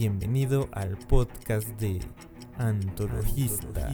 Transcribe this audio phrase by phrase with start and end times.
[0.00, 1.98] Bienvenido al podcast de
[2.56, 3.90] Antologista.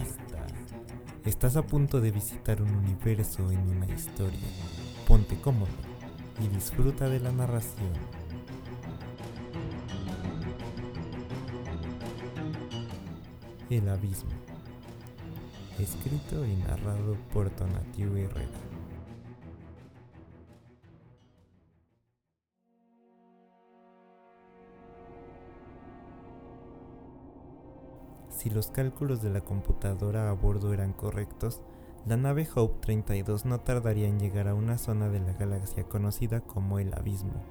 [1.25, 4.37] Estás a punto de visitar un universo en una historia.
[5.07, 5.71] Ponte cómodo
[6.39, 7.91] y disfruta de la narración.
[13.71, 14.29] El abismo.
[15.79, 18.74] Escrito y narrado por Tonatiuh Herrera.
[28.45, 31.63] Si los cálculos de la computadora a bordo eran correctos,
[32.05, 36.41] la nave Hope 32 no tardaría en llegar a una zona de la galaxia conocida
[36.41, 37.41] como el Abismo.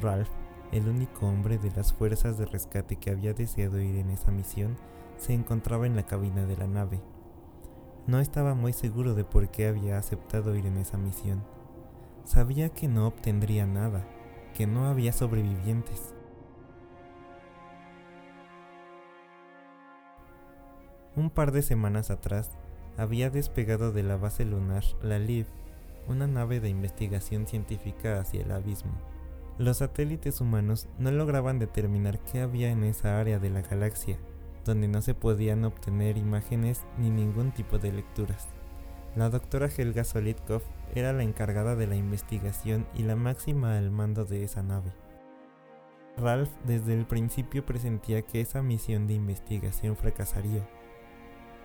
[0.00, 0.30] Ralph,
[0.72, 4.78] el único hombre de las fuerzas de rescate que había deseado ir en esa misión,
[5.18, 7.02] se encontraba en la cabina de la nave.
[8.06, 11.44] No estaba muy seguro de por qué había aceptado ir en esa misión.
[12.24, 14.08] Sabía que no obtendría nada,
[14.54, 16.15] que no había sobrevivientes.
[21.16, 22.50] Un par de semanas atrás,
[22.98, 25.46] había despegado de la base lunar la LIV,
[26.08, 28.92] una nave de investigación científica hacia el abismo.
[29.58, 34.18] Los satélites humanos no lograban determinar qué había en esa área de la galaxia,
[34.66, 38.48] donde no se podían obtener imágenes ni ningún tipo de lecturas.
[39.14, 40.60] La doctora Helga Solitkov
[40.94, 44.92] era la encargada de la investigación y la máxima al mando de esa nave.
[46.18, 50.68] Ralph desde el principio presentía que esa misión de investigación fracasaría,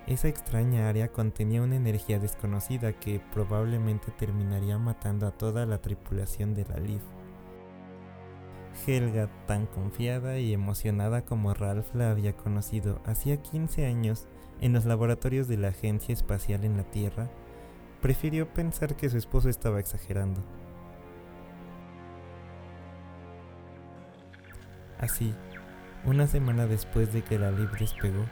[0.08, 6.54] esa extraña área contenía una energía desconocida que probablemente terminaría matando a toda la tripulación
[6.54, 7.04] de la LIF.
[8.88, 14.28] Helga, tan confiada y emocionada como Ralph la había conocido hacía 15 años
[14.60, 17.30] en los laboratorios de la Agencia Espacial en la Tierra,
[18.02, 20.42] prefirió pensar que su esposo estaba exagerando.
[25.00, 25.34] Así,
[26.06, 28.26] una semana después de que la LIF despegó,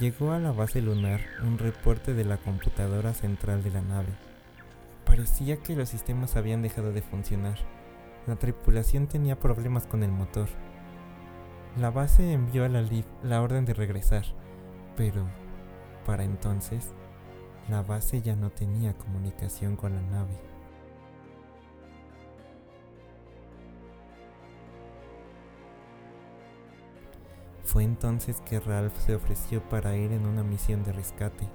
[0.00, 4.08] Llegó a la base lunar un reporte de la computadora central de la nave.
[5.04, 7.58] Parecía que los sistemas habían dejado de funcionar.
[8.26, 10.48] La tripulación tenía problemas con el motor.
[11.76, 14.24] La base envió a la LIF la orden de regresar,
[14.96, 15.28] pero
[16.06, 16.94] para entonces
[17.68, 20.49] la base ya no tenía comunicación con la nave.
[27.70, 31.48] Fue entonces que Ralph se ofreció para ir en una misión de rescate.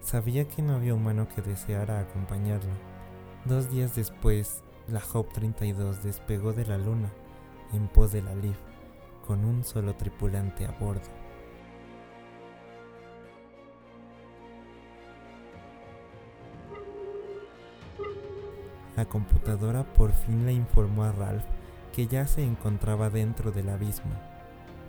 [0.00, 2.72] Sabía que no había humano que deseara acompañarlo.
[3.44, 7.12] Dos días después, la Hope 32 despegó de la Luna
[7.72, 8.58] en pos de la Leaf,
[9.24, 11.08] con un solo tripulante a bordo.
[18.96, 21.44] La computadora por fin le informó a Ralph
[21.92, 24.29] que ya se encontraba dentro del abismo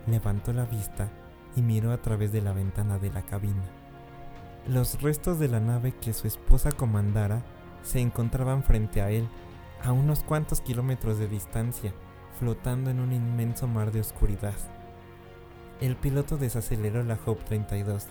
[0.06, 1.08] levantó la vista
[1.56, 3.62] y miró a través de la ventana de la cabina.
[4.68, 7.42] Los restos de la nave que su esposa comandara
[7.82, 9.28] se encontraban frente a él,
[9.82, 11.92] a unos cuantos kilómetros de distancia,
[12.38, 14.54] flotando en un inmenso mar de oscuridad.
[15.80, 18.06] El piloto desaceleró la Hope 32.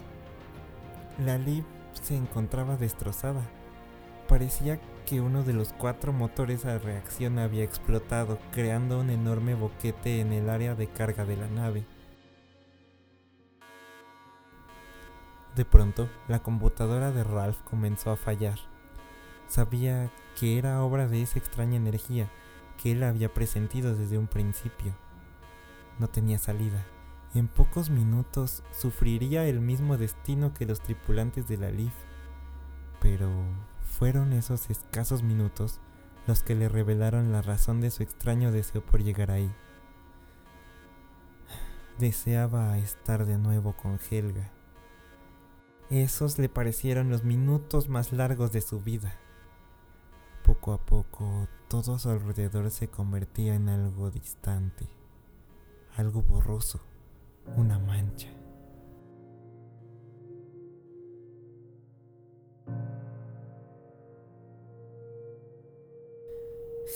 [1.26, 1.64] La Lib
[1.94, 3.42] se encontraba destrozada.
[4.32, 10.22] Parecía que uno de los cuatro motores a reacción había explotado, creando un enorme boquete
[10.22, 11.86] en el área de carga de la nave.
[15.54, 18.58] De pronto, la computadora de Ralph comenzó a fallar.
[19.50, 20.10] Sabía
[20.40, 22.32] que era obra de esa extraña energía
[22.82, 24.96] que él había presentido desde un principio.
[26.00, 26.86] No tenía salida.
[27.36, 31.94] En pocos minutos sufriría el mismo destino que los tripulantes de la Leaf.
[33.02, 33.30] Pero
[34.02, 35.80] fueron esos escasos minutos
[36.26, 39.54] los que le revelaron la razón de su extraño deseo por llegar ahí.
[42.00, 44.50] Deseaba estar de nuevo con Helga.
[45.92, 49.14] Esos le parecieron los minutos más largos de su vida.
[50.44, 54.90] Poco a poco, todo a su alrededor se convertía en algo distante,
[55.96, 56.82] algo borroso,
[57.56, 58.41] una mancha.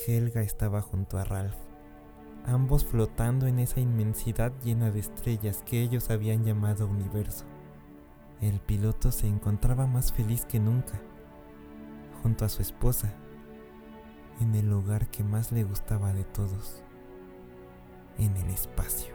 [0.05, 1.55] Helga estaba junto a Ralph,
[2.45, 7.45] ambos flotando en esa inmensidad llena de estrellas que ellos habían llamado universo.
[8.41, 10.99] El piloto se encontraba más feliz que nunca,
[12.21, 13.13] junto a su esposa,
[14.41, 16.83] en el lugar que más le gustaba de todos,
[18.17, 19.14] en el espacio.